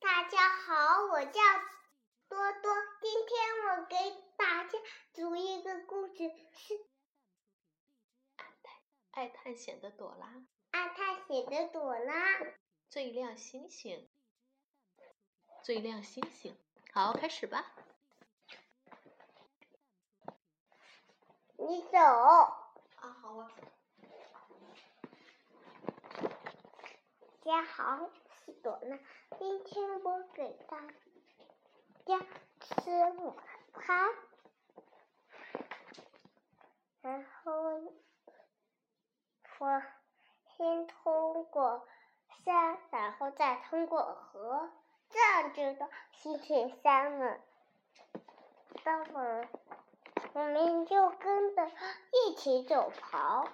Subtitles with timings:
[0.00, 1.40] 大家好，我叫
[2.28, 2.72] 多多。
[3.02, 3.96] 今天我给
[4.38, 4.78] 大家
[5.12, 6.14] 读一个故事，
[6.54, 6.74] 是
[9.10, 10.42] 爱探险的朵拉。
[10.70, 12.14] 爱探险的朵拉。
[12.88, 14.08] 最亮星星，
[15.62, 16.56] 最亮星星。
[16.94, 17.74] 好，开始吧。
[21.56, 21.98] 你走。
[21.98, 23.54] 啊，好，我走。
[27.44, 28.10] 大家好，
[28.50, 28.98] 朵拉。
[29.38, 30.78] 今天我给大
[32.06, 32.26] 家
[32.60, 33.36] 吃午
[33.74, 34.10] 餐，
[37.02, 37.52] 然后
[39.58, 39.82] 我
[40.56, 41.86] 先通过
[42.44, 44.70] 山，然后再通过河，
[45.08, 47.38] 这样就到星星山了。
[48.82, 49.48] 待会儿
[50.32, 51.70] 我们就跟着
[52.12, 53.48] 一起走跑。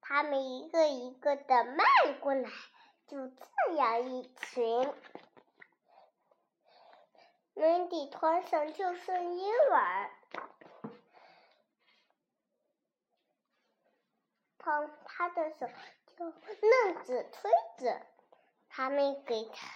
[0.00, 1.84] 他们一个一个的迈
[2.20, 2.50] 过来，
[3.10, 4.94] 就这样一群。
[7.54, 10.10] 门底团上就剩婴儿，
[14.58, 15.68] 碰他的手
[16.16, 18.00] 就愣着推着，
[18.68, 19.68] 他们给他，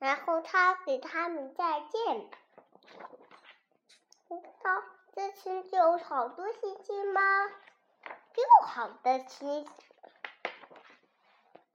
[0.00, 2.28] 然后他给他们再见。
[4.62, 4.82] 到
[5.14, 7.20] 这群就有好多星星吗？
[8.34, 9.68] 又好的星，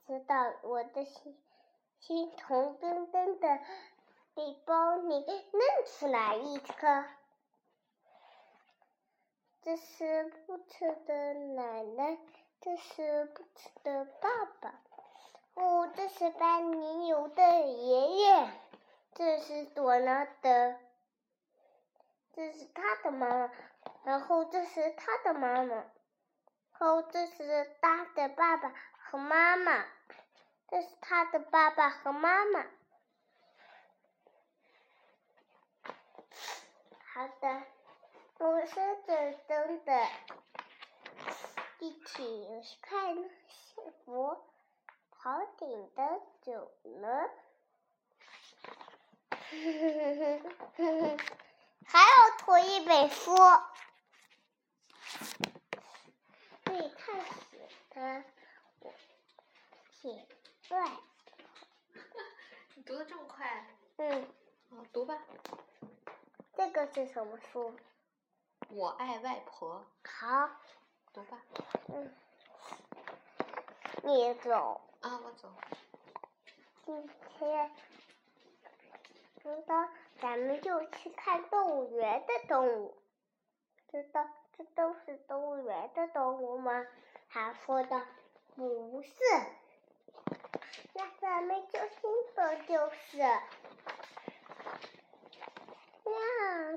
[0.07, 1.35] 知道我的心
[1.99, 3.59] 心红澄澄的
[4.35, 7.05] 背包里弄出来一颗，
[9.63, 12.19] 这是不吃的奶奶，
[12.61, 14.29] 这是不吃的爸
[14.61, 14.79] 爸，
[15.55, 18.49] 哦，这是班里有的爷爷，
[19.15, 20.79] 这是朵拉的，
[22.33, 23.51] 这是他的妈妈，
[24.03, 25.85] 然后这是他的妈妈。
[26.77, 28.71] 哦，这是他的爸爸
[29.07, 29.85] 和妈妈，
[30.67, 32.65] 这是他的爸爸和妈妈。
[37.13, 37.63] 好的，
[38.39, 38.73] 我是
[39.05, 40.09] 真真的，
[41.77, 42.47] 一起
[42.81, 44.43] 快乐幸福，
[45.11, 47.29] 头顶的走了，
[51.85, 53.35] 还要涂一本书。
[56.63, 58.23] 对探险的
[60.05, 60.27] 铁
[60.69, 60.87] 怪。
[62.75, 63.65] 你读的这么快？
[63.97, 64.27] 嗯。
[64.69, 65.19] 好，读吧。
[66.53, 67.73] 这个是什么书？
[68.69, 69.83] 我爱外婆。
[70.03, 70.51] 好。
[71.11, 71.41] 读吧。
[71.87, 72.13] 嗯。
[74.03, 74.79] 你走。
[75.01, 75.51] 啊，我走。
[76.85, 77.71] 今天，
[79.41, 79.89] 知道
[80.19, 82.95] 咱们就去看动物园的动物，
[83.89, 84.29] 知道。
[84.55, 86.85] 这都是动物园的动物吗？
[87.27, 88.05] 他说的
[88.55, 89.11] 不是，
[90.95, 93.17] 那咱们就新的就是。
[93.17, 93.39] 呀，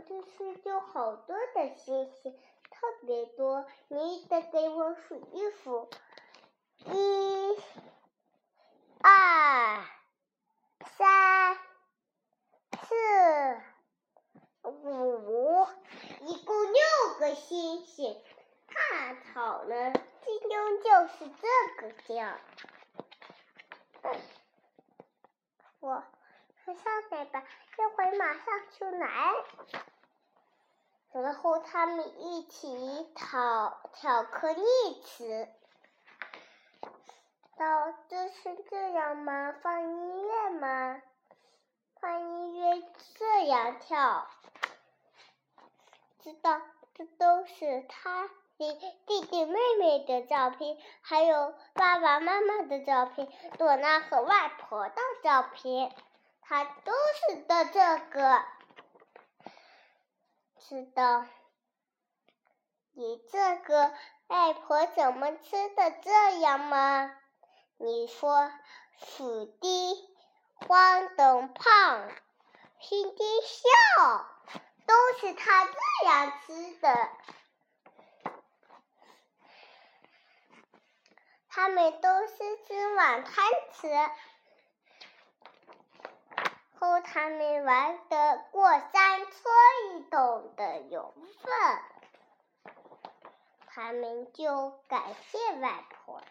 [0.06, 2.38] 这次就好多的星星，
[2.70, 5.88] 特别多，你得给我数一数，
[6.84, 7.56] 一、
[9.00, 9.84] 二、
[10.98, 11.56] 三、
[12.82, 13.60] 四。
[14.64, 15.66] 五，
[16.20, 16.80] 一共六
[17.18, 18.22] 个星星，
[18.66, 19.92] 太好了！
[19.92, 21.48] 今天就是这
[21.80, 22.38] 个样。
[25.80, 26.02] 我
[26.64, 28.44] 上来吧，一会马上
[28.78, 29.34] 就来。
[31.12, 34.62] 然后他们一起讨巧克力
[35.04, 35.48] 吃。
[37.56, 39.52] 到这是这样吗？
[39.62, 41.02] 放音乐吗？
[42.00, 42.82] 放音乐
[43.14, 44.28] 这样跳。
[46.20, 46.60] 知道，
[46.94, 48.74] 这都是他的
[49.06, 55.94] 弟弟妹妹的照片，还有爸爸妈妈的照片，朵拉和外婆的照片，
[56.42, 58.44] 他都是的这个。
[60.58, 61.24] 知道，
[62.92, 63.92] 你这个
[64.26, 67.16] 外婆怎么吃的这样吗？
[67.76, 68.50] 你说，
[68.98, 69.94] 鼠低，
[70.66, 72.08] 黄等胖，
[72.80, 74.26] 天天笑。
[74.88, 77.10] 都是他这样吃的，
[81.58, 82.36] 他们都是
[82.68, 83.88] 吃晚餐吃，
[86.78, 89.32] 和他们玩的过山车
[89.90, 91.12] 一动的游
[91.42, 92.72] 分，
[93.66, 95.02] 他们就感
[95.32, 96.22] 谢外婆，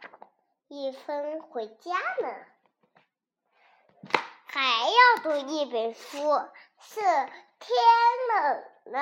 [0.69, 2.47] 一分回家了，
[4.45, 6.09] 还要读一本书
[6.79, 7.01] 是。
[7.59, 7.75] 天
[8.29, 9.01] 冷了，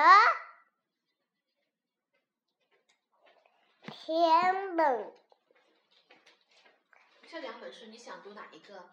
[3.82, 5.12] 天冷。
[7.28, 8.88] 这两本书你想读哪一个？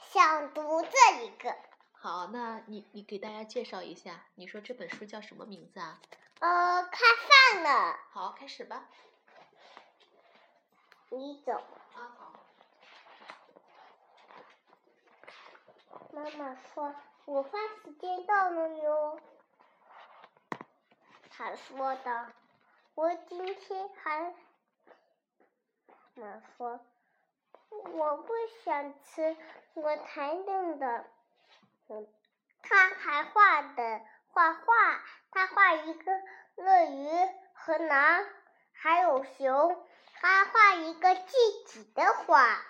[0.00, 1.54] 想读这一个。
[1.92, 6.00] 好，那你你给大家介绍一下，你说这本书叫什么名字啊？
[6.40, 6.98] 呃，开
[7.52, 7.98] 饭了。
[8.10, 8.88] 好，开始吧。
[11.10, 11.52] 你走。
[11.94, 12.32] 啊，好。
[16.12, 16.94] 妈妈说
[17.26, 19.20] ：“午饭时间到了哟。”
[21.30, 22.32] 他说的。
[22.94, 24.34] 我今天还……
[26.14, 26.80] 妈说
[27.92, 28.32] ：“我不
[28.64, 29.36] 想吃
[29.74, 31.04] 我才弄的。”
[31.88, 32.06] 嗯，
[32.62, 34.64] 他还画的画画，
[35.30, 36.12] 他画一个
[36.56, 37.10] 鳄鱼
[37.52, 38.24] 和狼，
[38.72, 39.86] 还有熊，
[40.20, 41.36] 他画一个自
[41.66, 42.64] 己的画。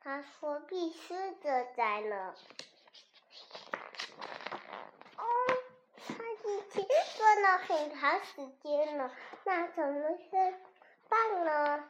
[0.00, 2.34] 他说：“必须的，在呢。”
[5.16, 5.24] 哦，
[6.06, 6.86] 他已经
[7.16, 9.10] 做了很长时间了，
[9.44, 10.54] 那怎么是
[11.08, 11.84] 办呢？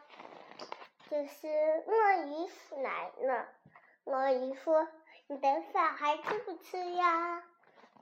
[1.10, 2.50] 就是鳄鱼
[2.82, 3.48] 来了，
[4.04, 4.88] 鳄鱼说
[5.28, 7.42] ：“你的饭还吃不吃呀？”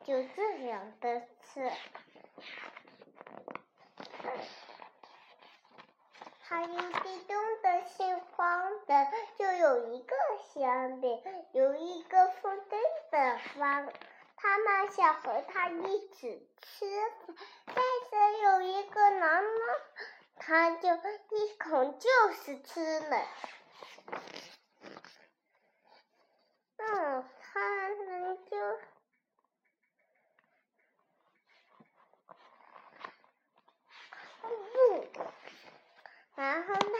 [0.04, 1.70] 就这样的吃。
[6.40, 9.06] 还有激动的、心慌的，
[9.38, 10.14] 就有一个
[10.54, 11.22] 香饼，
[11.52, 12.76] 有一个风筝
[13.10, 13.92] 的方。
[14.42, 16.84] 他们想和他一起吃
[17.26, 17.36] 饭，
[17.66, 19.60] 但是有一个狼呢，
[20.34, 23.24] 他就一口就是吃了。
[26.78, 28.56] 嗯，他们就，
[34.40, 35.06] 不，
[36.34, 36.90] 然后他们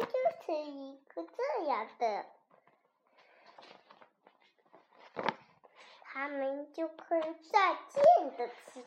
[0.00, 2.26] 就是一个这样的。
[6.18, 7.20] 他们就可
[7.52, 8.84] 再见的吃，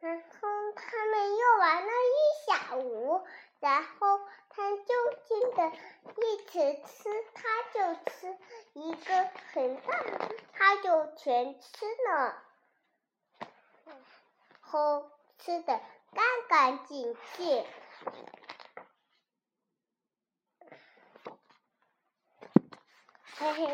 [0.00, 3.22] 然后他们又玩了一下午，
[3.58, 5.70] 然后他就近的
[6.16, 8.38] 一起吃，他就吃
[8.72, 10.02] 一个很大，
[10.54, 12.42] 他就全吃了，
[14.62, 15.78] 后吃的
[16.14, 17.66] 干干净净。
[23.40, 23.64] 嘿嘿，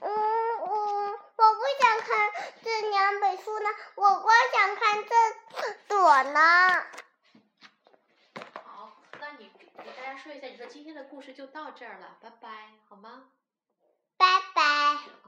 [0.00, 0.10] 嗯，
[0.60, 2.32] 我我不想看
[2.64, 5.14] 这两本书呢，我光想看这
[5.86, 6.40] 朵呢。
[8.64, 9.48] 好，那你
[9.78, 12.48] 给大家说一下，你说今天的故事就到这儿了，拜拜，
[12.88, 13.28] 好吗？
[14.16, 14.62] 拜拜。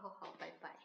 [0.02, 0.75] 哦，好，拜拜。